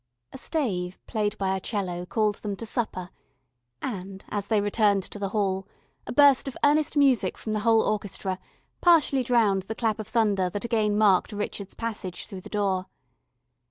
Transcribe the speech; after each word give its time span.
A 0.33 0.37
stave 0.39 0.97
played 1.05 1.37
by 1.37 1.55
a 1.55 1.59
'cello 1.59 2.07
called 2.07 2.37
them 2.37 2.55
to 2.55 2.65
supper, 2.65 3.11
and, 3.83 4.25
as 4.29 4.47
they 4.47 4.59
returned 4.59 5.03
to 5.03 5.19
the 5.19 5.29
hall, 5.29 5.67
a 6.07 6.11
burst 6.11 6.47
of 6.47 6.57
earnest 6.63 6.97
music 6.97 7.37
from 7.37 7.53
the 7.53 7.59
whole 7.59 7.83
orchestra 7.83 8.39
partially 8.81 9.21
drowned 9.21 9.61
the 9.61 9.75
clap 9.75 9.99
of 9.99 10.07
thunder 10.07 10.49
that 10.49 10.65
again 10.65 10.97
marked 10.97 11.31
Richard's 11.33 11.75
passage 11.75 12.25
through 12.25 12.41
the 12.41 12.49
door. 12.49 12.87